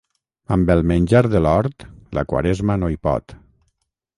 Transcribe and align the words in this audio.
Amb 0.55 0.71
el 0.75 0.81
menjar 0.91 1.21
de 1.35 1.41
l'hort 1.47 1.87
la 2.19 2.25
Quaresma 2.33 2.79
no 2.85 2.91
hi 2.95 2.99
pot. 3.09 3.37